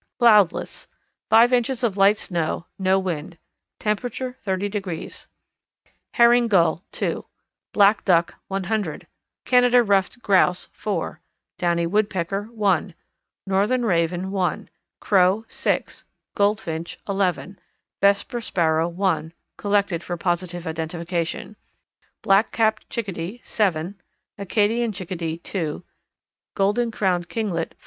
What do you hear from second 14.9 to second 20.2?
Crow, 6; Goldfinch, 11; Vesper Sparrow, 1 (collected for